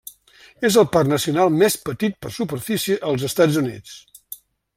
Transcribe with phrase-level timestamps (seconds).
[0.69, 3.99] És el parc nacional més petit per superfície als Estats Units.